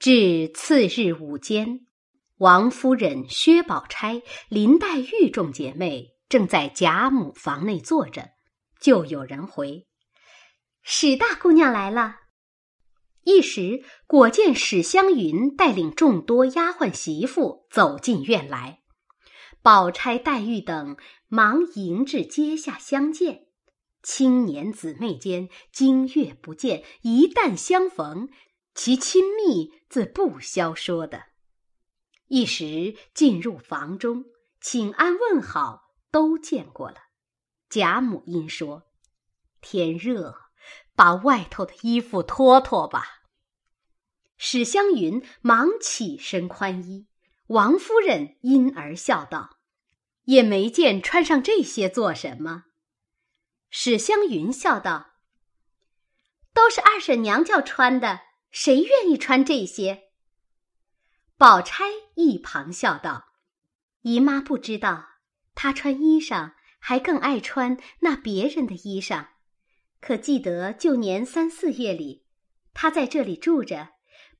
[0.00, 1.86] 至次日午间，
[2.38, 8.30] 王夫人、薛宝钗、林黛玉众姐妹正在贾母房内坐着，
[8.80, 9.86] 就有人回
[10.80, 12.16] ：“史大姑娘来了。”
[13.24, 18.80] 一时果见史湘云带领众多丫鬟媳妇走进院来，
[19.60, 20.96] 宝钗、黛玉等
[21.28, 23.48] 忙迎至阶下相见。
[24.02, 28.30] 青年姊妹间经月不见，一旦相逢。
[28.82, 31.24] 其亲密自不消说的，
[32.28, 34.24] 一时进入房中，
[34.58, 36.96] 请安问好，都见过了。
[37.68, 38.90] 贾母因说
[39.60, 40.34] ：“天热，
[40.96, 43.04] 把外头的衣服脱脱吧。”
[44.38, 47.06] 史湘云忙起身宽衣，
[47.48, 49.58] 王夫人因而笑道
[50.24, 52.64] ：“也没见穿上这些做什么。”
[53.68, 55.10] 史湘云笑道
[56.54, 60.10] ：“都是二婶娘叫穿的。”谁愿意穿这些？
[61.36, 61.84] 宝钗
[62.16, 63.26] 一旁笑道
[64.02, 65.06] ：“姨妈不知道，
[65.54, 69.28] 她穿衣裳还更爱穿那别人的衣裳。
[70.00, 72.26] 可记得旧年三四月里，
[72.74, 73.90] 她在这里住着，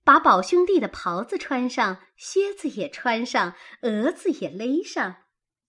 [0.03, 5.17] 把宝兄弟的袍子穿上，靴子也穿上，蛾子也勒上，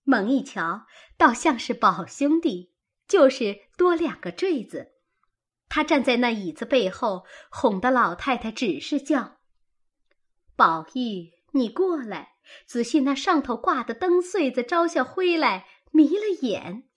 [0.03, 2.73] 猛一瞧，倒像是宝兄弟，
[3.07, 4.90] 就是多两个坠子。”
[5.73, 9.37] 他站在那椅子背后，哄得老太太只是叫
[10.57, 12.33] ：“宝玉，你过来，
[12.65, 16.89] 仔细那上头挂的灯穗子招下灰来，迷了眼。”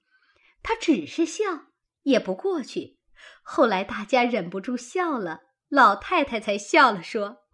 [0.65, 1.67] 他只是笑，
[2.03, 2.99] 也不过去。
[3.45, 7.45] 后来大家忍不住笑了，老太太才笑了，说：“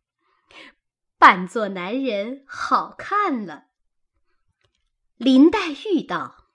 [1.21, 3.65] 扮作男人好看了。”
[5.19, 6.47] 林黛玉道：“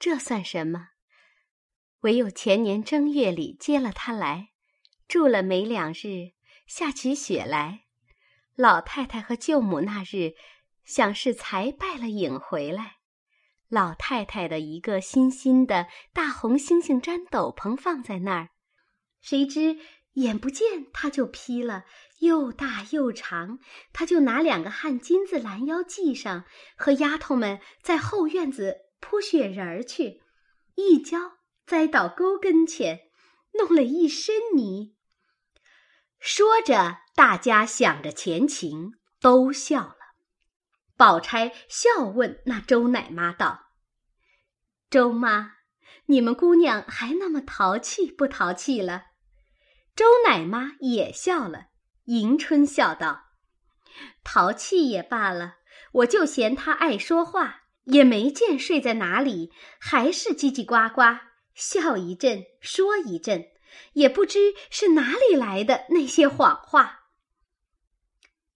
[0.00, 0.88] 这算什么？”
[2.00, 4.48] 唯有前年正月里接了他来，
[5.06, 6.32] 住了没两日，
[6.66, 7.82] 下起雪来。
[8.54, 10.34] 老太太和舅母那日，
[10.84, 12.96] 想是才拜了影回来。
[13.68, 18.50] 老太太的一个新新的大红猩猩毡斗篷放在那儿，
[19.20, 19.78] 谁知
[20.14, 21.84] 眼不见他就披了，
[22.18, 23.58] 又大又长，
[23.92, 26.44] 他就拿两个汗巾子拦腰系上，
[26.76, 30.22] 和丫头们在后院子铺雪人儿去，
[30.74, 31.39] 一浇。
[31.70, 33.02] 栽到沟跟前，
[33.52, 34.96] 弄了一身泥。
[36.18, 39.96] 说着，大家想着前情，都笑了。
[40.96, 43.68] 宝钗笑问那周奶妈道
[44.90, 45.58] ：“周妈，
[46.06, 49.04] 你们姑娘还那么淘气不淘气了？”
[49.94, 51.66] 周奶妈也笑了。
[52.06, 53.26] 迎春笑道
[54.24, 55.58] ：“淘气也罢了，
[55.92, 61.02] 我就嫌她爱说话，也没见睡在哪里，还是叽叽呱呱。”
[61.60, 63.50] 笑一阵，说一阵，
[63.92, 67.10] 也不知是哪里来的那些谎话。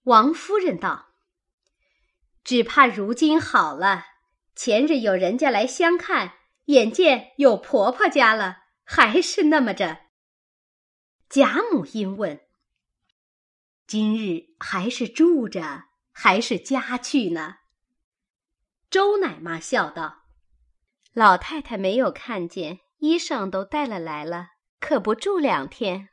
[0.05, 1.09] 王夫人道
[2.43, 4.07] ：“只怕如今好了，
[4.57, 10.07] 前日有人家来相看，眼见有婆婆家了，还是那么着。”
[11.29, 12.41] 贾母因问
[13.87, 17.57] ：“今日还是住着，还是家去呢？”
[18.89, 20.25] 周奶妈笑道
[21.13, 24.51] ：“老太太没有看见。”衣裳都带了来了，
[24.81, 26.09] 可不住两天？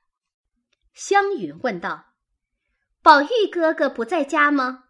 [0.93, 2.15] 湘云问道
[3.01, 4.89] ：“宝玉哥哥不在家吗？”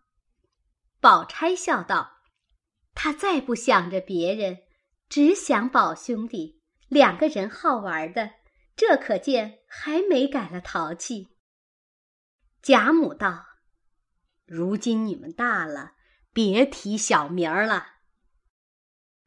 [1.00, 2.24] 宝钗笑道
[2.96, 4.64] ：“他再不想着别人，
[5.10, 8.32] 只想宝兄弟两个人好玩的，
[8.76, 11.38] 这可见还没改了淘气。”
[12.64, 13.46] 贾母道
[14.46, 15.94] ：“如今你们大了，
[16.34, 17.98] 别提小名儿了。”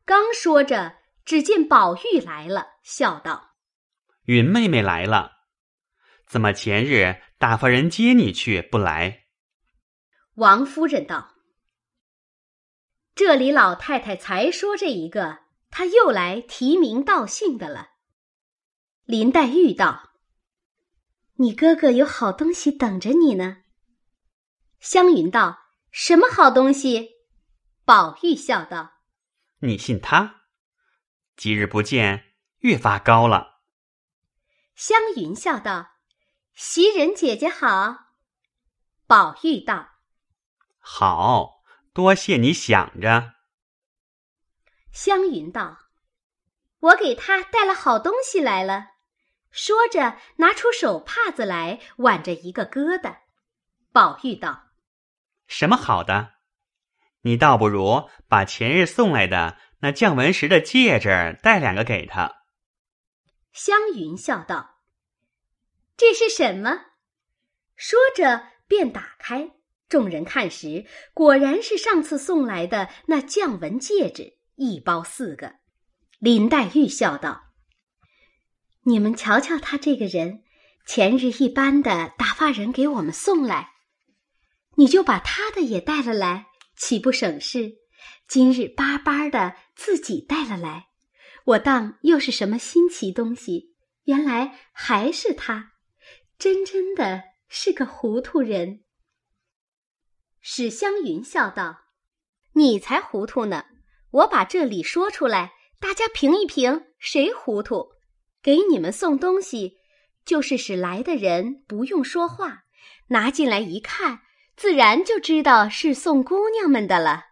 [0.04, 1.03] 刚说着。
[1.24, 3.54] 只见宝玉来了，笑道
[4.24, 5.32] ：“云妹妹来了，
[6.26, 9.24] 怎么前日打发人接你去不来？”
[10.36, 11.34] 王夫人道
[13.14, 15.38] ：“这里老太太才说这一个，
[15.70, 17.92] 她又来提名道姓的了。”
[19.04, 20.10] 林黛玉道
[21.36, 23.58] ：“你哥哥有好东西等着你呢。”
[24.80, 25.58] 湘云道
[25.90, 27.12] ：“什么好东西？”
[27.86, 28.92] 宝玉笑道
[29.60, 30.42] ：“你信他。”
[31.36, 33.60] 几日不见，越发高了。
[34.74, 35.92] 湘云笑道
[36.54, 38.12] ：“袭人姐姐好。”
[39.06, 39.90] 宝玉道
[40.78, 43.34] ：“好多谢你想着。”
[44.92, 45.78] 湘云道
[46.78, 48.92] ：“我给他带了好东西来了。”
[49.50, 53.18] 说着，拿出手帕子来挽着一个疙瘩。
[53.92, 54.70] 宝玉道
[55.46, 56.34] ：“什么好的？
[57.20, 62.32] 你倒不如把前日送来的。”那降文石的戒指带两个给他。
[63.52, 64.78] 湘云笑道
[65.94, 66.86] ：“这是什么？”
[67.76, 69.50] 说着，便打开。
[69.90, 75.56] 众人看时，果然是上次送来的那降纹戒指，一包四个。
[76.18, 77.52] 林黛玉笑道
[78.84, 80.44] ：“你们瞧瞧他这个人，
[80.86, 83.72] 前日一般的打发人给我们送来，
[84.76, 87.74] 你就把他的也带了来，岂不省事？
[88.26, 90.88] 今日巴巴的自己带了来，
[91.44, 93.74] 我当又是什么新奇东西，
[94.04, 95.72] 原来还是他，
[96.38, 98.84] 真真的是个糊涂人。”
[100.40, 101.86] 史湘云笑道
[102.54, 103.64] ：“你才糊涂呢！
[104.10, 107.92] 我把这理说出来，大家评一评，谁糊涂？
[108.42, 109.78] 给你们送东西，
[110.24, 112.64] 就是使来的人不用说话，
[113.08, 114.20] 拿进来一看，
[114.54, 117.24] 自然就知道是送姑娘们的了。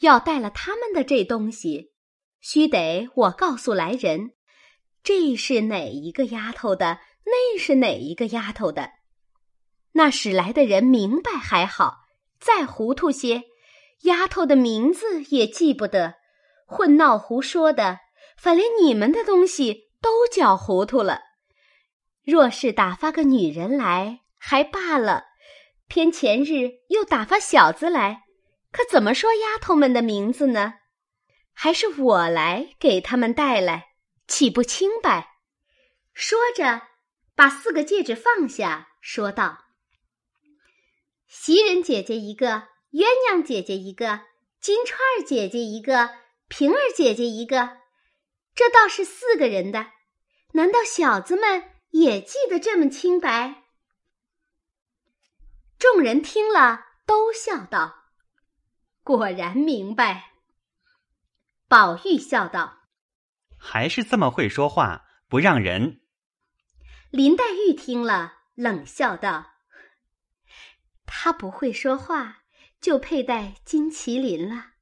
[0.00, 1.92] 要带了他们的这东西，
[2.40, 4.32] 须得我告诉来人，
[5.02, 8.92] 这是哪一个丫头的，那是哪一个丫头的。
[9.92, 12.04] 那使来的人明白还好。”
[12.38, 13.44] 再糊涂些，
[14.02, 16.16] 丫头的名字也记不得，
[16.66, 18.00] 混闹胡说的，
[18.36, 21.22] 反连你们的东西都搅糊涂了。
[22.22, 25.24] 若是打发个女人来还罢了，
[25.88, 28.24] 偏前日又打发小子来，
[28.76, 30.74] 可怎么说丫头们的名字呢？
[31.54, 33.94] 还是我来给他们带来，
[34.28, 35.38] 岂不清白？
[36.12, 36.82] 说着，
[37.34, 39.64] 把四个戒指放下，说道。
[41.26, 44.26] 袭人姐姐一个，鸳鸯姐姐一个，
[44.60, 46.10] 金钏儿姐姐一个，
[46.48, 47.78] 平儿姐姐一个，
[48.54, 49.86] 这倒是四个人的。
[50.52, 53.64] 难道小子们也记得这么清白？
[55.78, 58.02] 众人听了，都笑道
[59.06, 60.32] ：“果然明白。”
[61.70, 62.88] 宝玉笑道
[63.56, 66.00] ：“还是这么会说话，不让人。”
[67.12, 69.52] 林黛玉听了，冷笑道。
[71.06, 72.38] 他不会说话，
[72.80, 74.72] 就佩戴金麒麟了。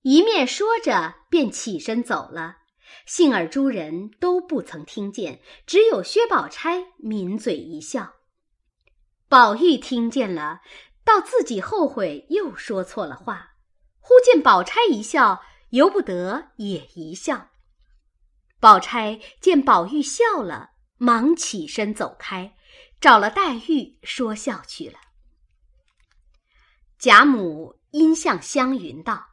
[0.00, 2.56] 一面说着，便起身走了。
[3.04, 8.14] 幸而诸人都不曾听见，只有薛宝钗抿嘴一笑。
[9.28, 10.60] 宝玉听见了，
[11.06, 13.52] 到自己后悔又说错了话。
[14.00, 17.50] 忽见宝钗一笑，由不得也一笑。
[18.58, 22.56] 宝钗见宝玉笑了，忙起身走开，
[23.00, 24.98] 找了黛玉说笑去了。
[26.98, 29.26] 贾母因向湘云道：“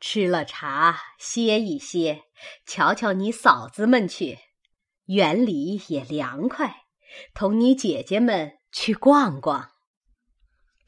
[0.00, 2.22] 吃了茶，歇一歇，
[2.64, 4.38] 瞧瞧你嫂子们去，
[5.06, 6.84] 园里也凉快，
[7.34, 9.71] 同你姐姐们去逛逛。”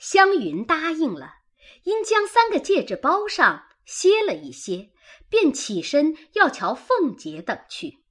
[0.07, 1.37] 湘云答应了，
[1.85, 4.91] 因将三个戒指包上，歇了一歇，
[5.31, 8.05] 便起身要瞧凤姐等去。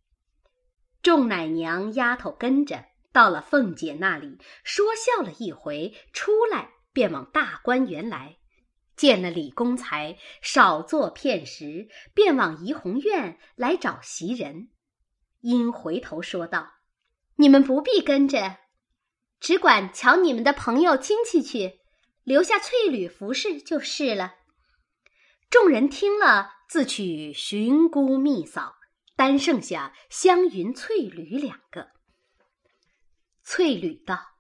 [1.04, 6.72] 众奶娘丫头跟着到了凤姐那里，说笑了一回，出来。
[6.92, 8.38] 便往大观园来，
[8.95, 14.69] 见了李公才，少坐片时，便往怡红院来找袭人。
[15.42, 16.74] 因回头说道
[17.38, 18.57] ：“你们不必跟着，
[19.40, 21.80] 只管瞧你们的朋友亲戚去，
[22.23, 24.35] 留下翠缕服侍就是了。”
[25.49, 28.75] 众人听了，自去寻姑觅嫂，
[29.15, 31.91] 单剩下湘云、翠缕两个。
[33.43, 34.31] 翠缕道。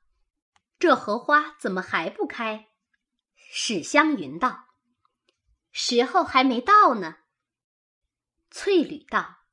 [0.79, 2.67] 这荷花怎么还不开？
[3.37, 4.65] 史湘云道
[5.71, 7.19] ：“时候还没到呢。”
[8.51, 9.45] 翠缕道：“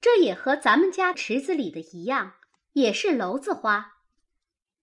[0.00, 2.34] 这也和咱们家池子里的一样，
[2.72, 3.98] 也是篓子花。”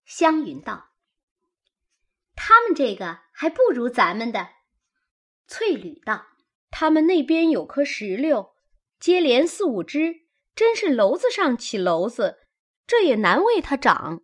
[0.06, 0.91] 湘云道
[2.44, 4.50] ：“他们这个还不如咱们的。”
[5.48, 6.26] 翠缕道
[6.72, 8.56] ：“他们那边有棵石榴，
[9.00, 10.24] 接连四五枝，
[10.56, 12.40] 真是篓子上起篓子，
[12.88, 14.24] 这也难为它长。”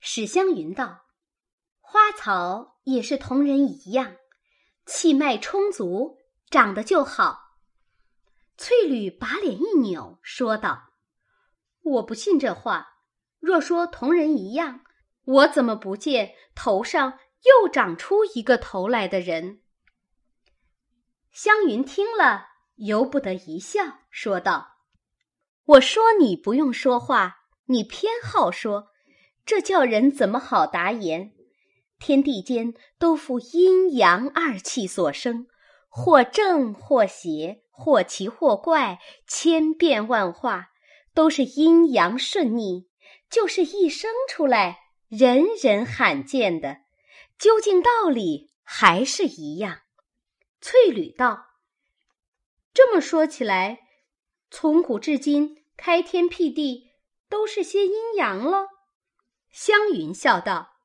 [0.00, 1.04] 史湘云道
[1.78, 4.16] ：“花草也是同人一样，
[4.86, 6.16] 气脉充足，
[6.48, 7.58] 长得就好。”
[8.56, 10.94] 翠缕把脸一扭，说道
[11.82, 12.88] ：“我不信这话。
[13.40, 14.84] 若说同人一样，
[15.24, 19.60] 我怎么不见头上又长出一个头来的人？”
[21.32, 22.46] 湘云听了，
[22.76, 24.76] 由不得一笑，说道
[25.64, 28.88] ：“我说你不用说话，你偏好说。”
[29.44, 31.32] 这叫人怎么好答言？
[31.98, 35.48] 天地间都负阴阳二气所生，
[35.88, 40.68] 或正或邪，或奇或怪，千变万化，
[41.12, 42.88] 都是阴阳顺逆。
[43.28, 46.82] 就是一生出来，人人罕见的，
[47.42, 49.80] 究竟道理还是一样。
[50.60, 51.56] 翠缕道
[52.72, 53.80] ：“这么说起来，
[54.48, 56.92] 从古至今，开天辟地，
[57.28, 58.68] 都是些阴阳了。”
[59.50, 60.76] 湘云笑道：“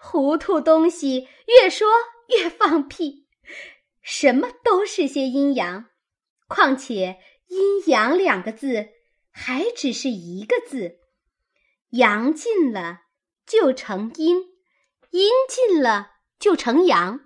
[0.00, 1.86] 糊涂东西，越说
[2.28, 3.28] 越放屁。
[4.00, 5.90] 什么都是些阴阳，
[6.48, 8.88] 况且阴阳两个字
[9.30, 10.98] 还只是一个字，
[11.90, 13.00] 阳尽了
[13.44, 14.50] 就成阴，
[15.12, 17.20] 阴尽了就成阳，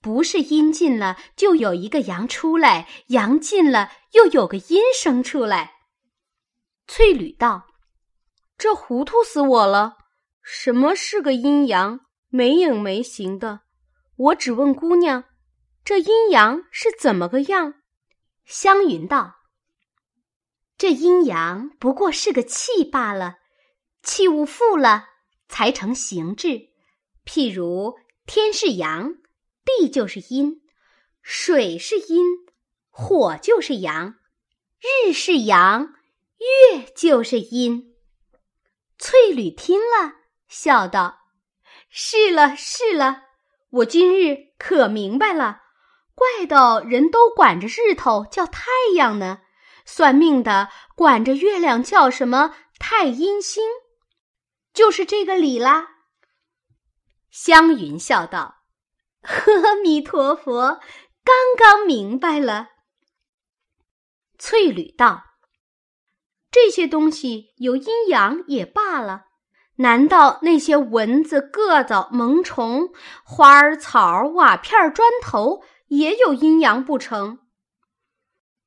[0.00, 5.72] 不是阴尽了就有一个阳出来，阳尽了又有个阴生出来。
[6.86, 7.68] 翠缕道
[8.58, 9.96] ：“这糊涂死我了，
[10.42, 12.00] 什么是个阴阳？
[12.28, 13.60] 没影没形的。
[14.16, 15.24] 我只问姑娘。”
[15.84, 17.74] 这阴阳是怎么个样？
[18.44, 19.36] 湘云道
[20.76, 23.38] ：“这阴阳不过是个气罢了，
[24.02, 25.06] 气物复了
[25.48, 26.71] 才成形质。
[27.24, 29.14] 譬如天是阳，
[29.64, 30.60] 地就是阴；
[31.22, 32.24] 水是阴，
[32.90, 34.14] 火就是阳；
[34.80, 35.94] 日是阳，
[36.72, 37.94] 月就是阴。”
[38.98, 40.14] 翠缕听了，
[40.48, 41.20] 笑道
[41.90, 43.22] ：“是了，是了，
[43.70, 45.60] 我今日可明白了。”
[46.14, 49.40] 怪道人都管着日头叫太阳呢，
[49.84, 53.64] 算命的管着月亮叫什么太阴星，
[54.72, 55.91] 就是这个理啦。
[57.32, 58.58] 湘云笑道
[59.26, 60.80] ：“阿弥陀佛，
[61.24, 62.68] 刚刚明白了。”
[64.38, 65.24] 翠缕道
[66.52, 69.24] ：“这些东西有阴阳也罢了，
[69.76, 72.90] 难道那些蚊子、个子、萌虫、
[73.24, 77.40] 花儿、草、瓦片、砖头？”也有阴阳不成？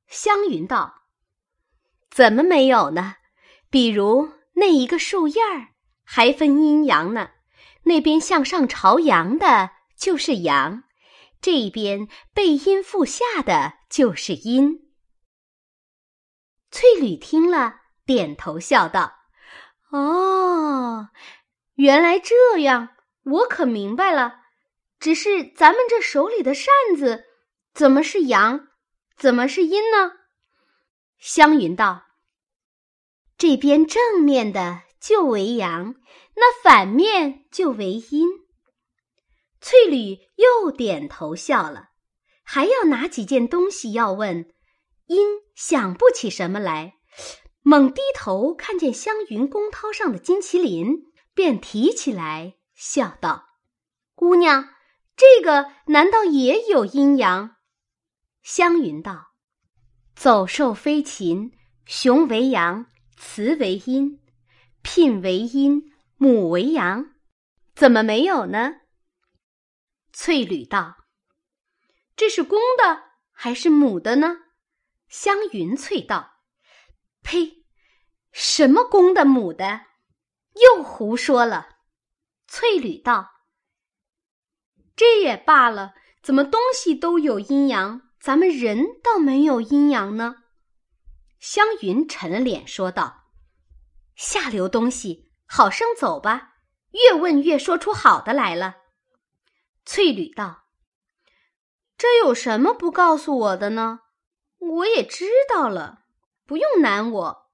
[0.06, 1.08] 湘云道
[2.12, 3.16] ：“怎么没有呢？
[3.72, 5.70] 比如那一个树叶儿，
[6.04, 7.32] 还分阴阳呢。
[7.86, 10.84] 那边向上朝阳的，就是阳；
[11.42, 14.92] 这边背阴负下的，就是阴。”
[16.70, 17.76] 翠缕听了，
[18.06, 19.14] 点头笑道
[19.92, 21.10] ：“哦，
[21.76, 22.90] 原来这样，
[23.24, 24.42] 我可明白了。”
[24.98, 27.26] 只是咱们这手里的扇子，
[27.74, 28.70] 怎么是阳，
[29.16, 30.14] 怎么是阴呢？
[31.20, 32.06] 湘云道
[33.38, 35.96] ：“这边正面的就为阳，
[36.36, 38.28] 那反面就为阴。”
[39.62, 41.90] 翠缕又点头笑了，
[42.44, 44.54] 还要拿几件东西要问，
[45.08, 46.96] 因想不起什么来，
[47.62, 53.46] 猛低头看见湘云公涛上的金麒麟，便提起来笑道
[54.14, 54.70] ：“姑娘。”
[55.18, 57.56] 这个难道也有阴阳？
[58.44, 59.28] 湘云道
[60.14, 61.54] ：“走兽飞禽，
[61.86, 64.20] 雄为阳，雌为阴，
[64.82, 67.14] 聘为阴，母为阳，
[67.76, 68.82] 怎么没有呢？”
[70.14, 70.96] 翠缕道
[72.16, 74.38] ：“这是公的还是母的呢？”
[75.10, 76.40] 湘云翠道
[77.22, 77.66] ：“呸！
[78.32, 79.86] 什么公的母的？
[80.54, 81.70] 又胡说了。”
[82.48, 83.32] 翠缕道。
[84.96, 90.44] 这也罢了，怎么东西都有阴阳，咱们人倒没有阴阳呢？
[91.40, 93.26] 湘云沉了脸说道
[94.16, 96.54] ：“下流东西，好生走吧。
[96.92, 98.78] 越问越说出好的来了。”
[99.86, 100.66] 翠缕道
[101.98, 104.00] ：“这有什么不告诉我的呢？
[104.58, 106.06] 我也知道了，
[106.46, 107.52] 不用难我。”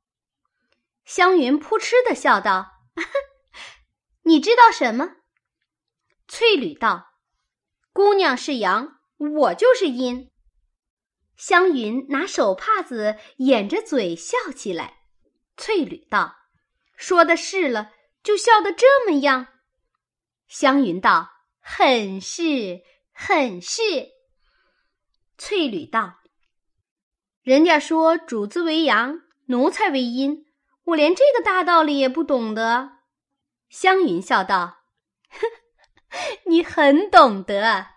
[1.03, 2.83] 湘云扑哧的笑道
[4.23, 5.17] ：“你知道什么？”
[6.27, 7.09] 翠缕道。
[7.91, 10.31] 姑娘是阳，我就是阴。
[11.35, 15.01] 湘云拿手帕子掩着嘴笑起来。
[15.57, 16.37] 翠缕道
[17.01, 17.91] ：“说的是了，
[18.21, 19.47] 就笑得这么样。”
[20.47, 23.81] 湘云道：“很是，很是。”
[25.39, 26.19] 翠缕道
[27.41, 30.45] ：“人家说主子为阳，奴才为阴，
[30.83, 32.99] 我连这个大道理也不懂得。”
[33.67, 34.83] 湘云笑道
[35.27, 35.47] ：“呵。”
[36.45, 37.87] 你很懂得。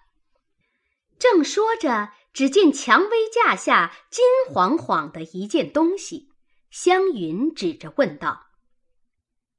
[1.18, 6.30] 正说着，只见蔷薇架下金晃晃的一件东西。
[6.70, 8.46] 湘云指着问道：“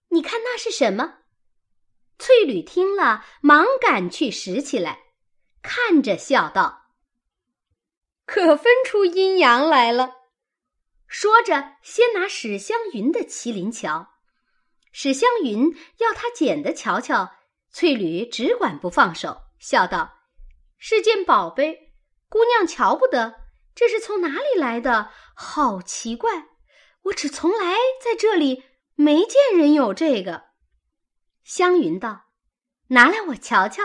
[0.09, 1.19] 你看那是什么？”
[2.17, 5.00] 翠缕听了，忙赶去拾起来，
[5.62, 6.91] 看着笑道
[8.25, 10.13] ：“可分出阴阳来了。”
[11.07, 14.13] 说着，先拿史湘云的麒麟瞧。
[14.91, 17.35] 史湘云要他捡的瞧瞧。
[17.69, 20.13] 翠缕只管不放手，笑道
[20.79, 21.93] ：“是件宝贝，
[22.29, 23.41] 姑娘瞧不得。
[23.75, 25.12] 这是从哪里来的？
[25.35, 26.45] 好奇怪！
[27.03, 28.63] 我只从来在这里
[28.95, 30.45] 没见人有这个。”
[31.43, 32.25] 湘云道
[32.89, 33.83] ：“拿来我瞧瞧。”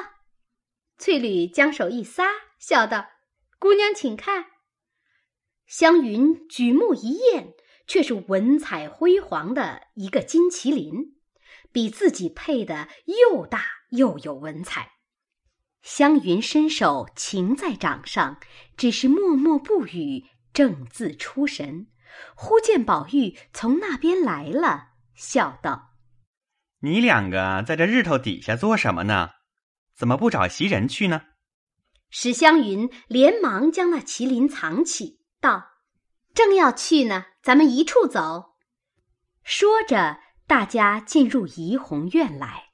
[0.96, 2.26] 翠缕将手一撒，
[2.58, 3.08] 笑道
[3.58, 4.46] ：“姑娘请看。”
[5.66, 7.54] 湘云举目一验，
[7.86, 11.16] 却是文采辉煌的一个金麒麟。
[11.72, 14.94] 比自己配的又大又有文采。
[15.82, 18.40] 湘云伸手擎在掌上，
[18.76, 21.86] 只是默默不语，正自出神。
[22.34, 24.89] 忽见宝玉从那边来了，
[25.20, 25.90] 笑道
[26.80, 29.32] ：“你两个在这日头底下做什么呢？
[29.94, 31.24] 怎么不找袭人去呢？”
[32.08, 35.72] 史湘云连忙将那麒麟藏起，道
[36.32, 38.54] ：“正要去呢，咱们一处走。”
[39.44, 42.70] 说着，大家进入怡红院来。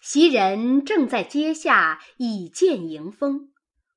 [0.00, 3.52] 袭人正在阶下以剑迎风，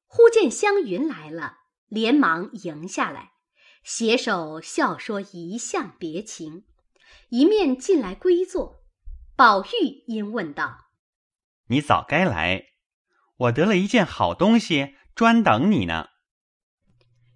[0.07, 1.57] 忽见湘云来了，
[1.88, 3.33] 连忙迎下来，
[3.83, 6.65] 携手笑说一向别情，
[7.29, 8.84] 一面进来归坐。
[9.36, 10.89] 宝玉因问道
[11.67, 12.67] ：“你早该来，
[13.38, 16.10] 我得了一件好东西，专等你呢。”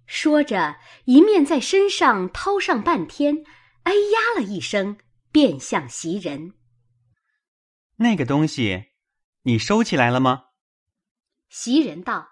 [0.06, 3.44] 说着，一面在身上掏上半天，
[3.82, 4.98] 哎呀了一声，
[5.30, 6.54] 便向袭人。
[7.96, 8.86] 那个东西，
[9.42, 10.44] 你收起来了吗？
[11.48, 12.28] 袭人道：“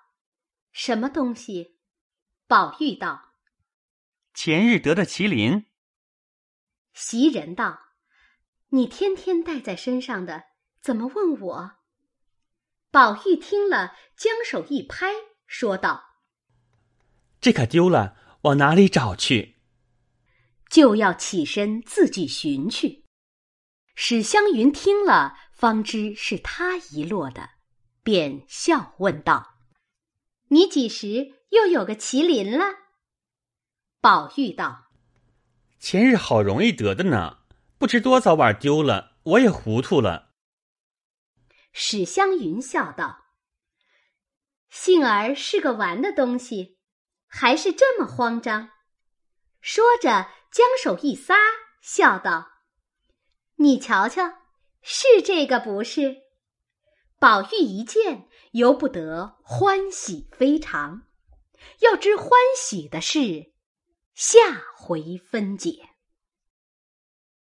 [0.72, 1.76] 什么东西？”
[2.46, 3.32] 宝玉道
[4.32, 5.65] ：“前日得的麒麟。”
[6.96, 7.78] 袭人道
[8.72, 10.44] ：“你天天带在身上的，
[10.80, 11.72] 怎么问我？”
[12.90, 15.12] 宝玉听了，将手一拍，
[15.46, 16.02] 说道
[17.38, 19.56] ：“这可丢了，往哪里找去？”
[20.70, 23.04] 就要起身自己寻去。
[23.94, 25.34] 史湘云听了。
[25.56, 27.48] 方知是他遗落的，
[28.02, 29.56] 便笑问道
[30.48, 32.66] ：“你几时又有个麒麟了？”
[34.02, 34.85] 宝玉道
[35.88, 37.38] ：“前日好容易得的呢，
[37.78, 40.32] 不知多早晚丢了，我也糊涂了。”
[41.70, 43.26] 史湘云笑道
[44.68, 46.80] ：“幸儿是个玩的东西，
[47.28, 48.70] 还是这么慌张。”
[49.62, 51.36] 说着，将手一撒，
[51.80, 52.48] 笑道
[53.58, 54.38] ：“你瞧瞧。”
[54.82, 56.16] 是这个不是？
[57.20, 61.02] 宝玉一见，由不得欢喜非常。
[61.78, 63.52] 要知欢喜的事，
[64.16, 64.38] 下
[64.74, 65.95] 回分解。